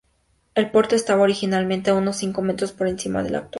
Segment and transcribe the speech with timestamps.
[0.55, 3.49] El puerto estaba originalmente a unos cinco metros por encima del actual.